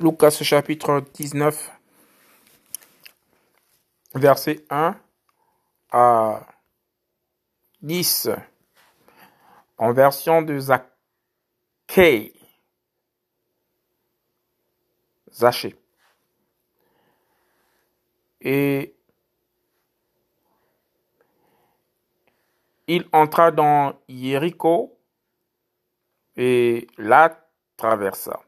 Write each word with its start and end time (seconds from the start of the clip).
Lucas 0.00 0.30
chapitre 0.30 1.00
19, 1.14 1.72
verset 4.14 4.64
1 4.70 4.96
à 5.90 6.46
10, 7.82 8.28
en 9.76 9.92
version 9.92 10.42
de 10.42 10.56
Zaché. 10.60 12.32
Zaché. 15.32 15.76
Et 18.40 18.94
il 22.86 23.08
entra 23.12 23.50
dans 23.50 23.98
Jéricho 24.08 24.96
et 26.36 26.86
la 26.98 27.36
traversa. 27.76 28.47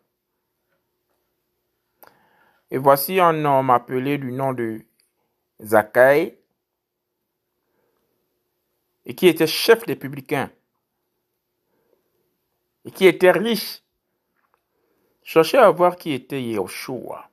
Et 2.71 2.79
voici 2.79 3.19
un 3.19 3.45
homme 3.45 3.71
appelé 3.71 4.19
du 4.19 4.31
nom 4.31 4.53
de 4.53 4.85
Zachaï, 5.61 6.39
et 9.05 9.15
qui 9.15 9.27
était 9.27 9.47
chef 9.47 9.85
des 9.87 9.97
publicains, 9.97 10.51
et 12.85 12.93
qui 12.93 13.07
était 13.07 13.33
riche, 13.33 13.83
cherchait 15.23 15.59
à 15.59 15.71
voir 15.71 15.97
qui 15.97 16.13
était 16.13 16.43
Yahushua. 16.43 17.29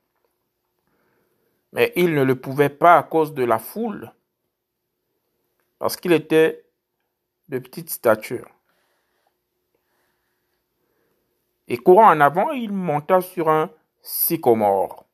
Mais 1.74 1.94
il 1.96 2.16
ne 2.16 2.24
le 2.24 2.40
pouvait 2.40 2.70
pas 2.70 2.98
à 2.98 3.04
cause 3.04 3.34
de 3.34 3.44
la 3.44 3.60
foule, 3.60 4.12
parce 5.78 5.98
qu'il 5.98 6.14
était 6.14 6.66
de 7.50 7.60
petite 7.60 7.92
stature. 7.92 8.50
Et 11.68 11.78
courant 11.78 12.10
en 12.10 12.22
avant, 12.22 12.52
il 12.52 12.72
monta 12.72 13.22
sur 13.22 13.50
un 13.50 13.70
sycomore 14.02 15.07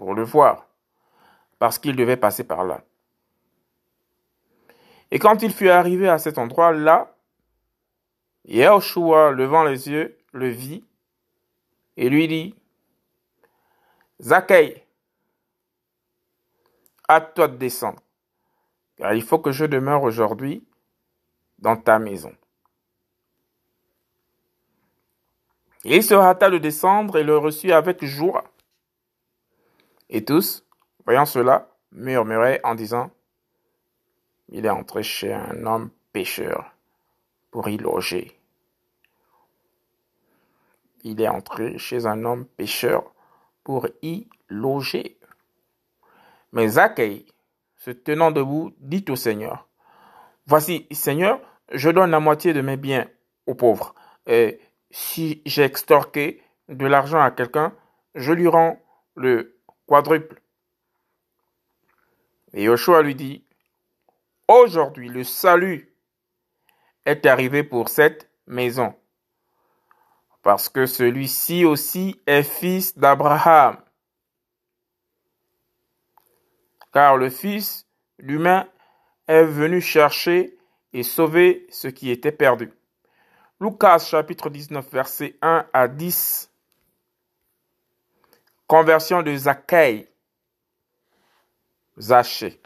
pour 0.00 0.14
le 0.14 0.22
voir, 0.22 0.66
parce 1.58 1.78
qu'il 1.78 1.94
devait 1.94 2.16
passer 2.16 2.42
par 2.42 2.64
là. 2.64 2.80
Et 5.10 5.18
quand 5.18 5.42
il 5.42 5.52
fut 5.52 5.68
arrivé 5.68 6.08
à 6.08 6.16
cet 6.16 6.38
endroit-là, 6.38 7.14
Yahushua, 8.46 9.32
levant 9.32 9.62
les 9.62 9.90
yeux, 9.90 10.16
le 10.32 10.48
vit 10.48 10.86
et 11.98 12.08
lui 12.08 12.28
dit, 12.28 12.54
Zachaï, 14.22 14.82
à 17.06 17.20
toi 17.20 17.48
de 17.48 17.58
descendre, 17.58 18.00
car 18.96 19.12
il 19.12 19.22
faut 19.22 19.38
que 19.38 19.52
je 19.52 19.66
demeure 19.66 20.02
aujourd'hui 20.02 20.66
dans 21.58 21.76
ta 21.76 21.98
maison. 21.98 22.34
Et 25.84 25.96
il 25.96 26.02
se 26.02 26.14
hâta 26.14 26.48
de 26.48 26.56
descendre 26.56 27.18
et 27.18 27.22
le 27.22 27.36
reçut 27.36 27.72
avec 27.72 28.02
joie. 28.02 28.49
Et 30.10 30.24
tous, 30.24 30.64
voyant 31.06 31.24
cela, 31.24 31.68
murmuraient 31.92 32.60
en 32.64 32.74
disant, 32.74 33.10
Il 34.48 34.66
est 34.66 34.70
entré 34.70 35.04
chez 35.04 35.32
un 35.32 35.64
homme 35.66 35.90
pécheur 36.12 36.74
pour 37.52 37.68
y 37.68 37.76
loger. 37.76 38.36
Il 41.04 41.20
est 41.20 41.28
entré 41.28 41.78
chez 41.78 42.06
un 42.06 42.24
homme 42.24 42.44
pécheur 42.44 43.14
pour 43.62 43.86
y 44.02 44.26
loger. 44.48 45.16
Mais 46.52 46.68
Zachaï, 46.68 47.24
se 47.76 47.92
tenant 47.92 48.32
debout, 48.32 48.74
dit 48.78 49.04
au 49.08 49.16
Seigneur, 49.16 49.68
Voici, 50.46 50.88
Seigneur, 50.90 51.40
je 51.72 51.88
donne 51.88 52.10
la 52.10 52.18
moitié 52.18 52.52
de 52.52 52.60
mes 52.60 52.76
biens 52.76 53.06
aux 53.46 53.54
pauvres. 53.54 53.94
Et 54.26 54.60
si 54.90 55.40
j'ai 55.46 55.62
extorqué 55.62 56.42
de 56.68 56.86
l'argent 56.86 57.20
à 57.20 57.30
quelqu'un, 57.30 57.72
je 58.16 58.32
lui 58.32 58.48
rends 58.48 58.80
le 59.14 59.59
Et 62.52 62.64
Joshua 62.64 63.02
lui 63.02 63.14
dit, 63.16 63.44
Aujourd'hui 64.46 65.08
le 65.08 65.24
salut 65.24 65.92
est 67.04 67.26
arrivé 67.26 67.64
pour 67.64 67.88
cette 67.88 68.30
maison, 68.46 68.94
parce 70.42 70.68
que 70.68 70.86
celui-ci 70.86 71.64
aussi 71.64 72.20
est 72.26 72.42
fils 72.42 72.96
d'Abraham. 72.96 73.78
Car 76.92 77.16
le 77.16 77.30
Fils 77.30 77.86
l'humain 78.18 78.68
est 79.28 79.44
venu 79.44 79.80
chercher 79.80 80.58
et 80.92 81.04
sauver 81.04 81.66
ce 81.70 81.88
qui 81.88 82.10
était 82.10 82.32
perdu. 82.32 82.72
Lucas 83.60 84.00
chapitre 84.00 84.50
19 84.50 84.90
verset 84.90 85.36
1 85.42 85.66
à 85.72 85.88
10 85.88 86.49
Conversion 88.70 89.22
de 89.24 89.34
Zachaï. 89.34 90.06
Zaché. 91.98 92.60